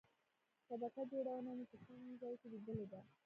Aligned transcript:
شبکه 0.67 1.01
جوړونه 1.11 1.51
مو 1.57 1.65
په 1.71 1.77
کوم 1.85 2.01
ځای 2.21 2.33
کې 2.39 2.47
لیدلې 2.53 2.85
ده؟ 2.91 3.01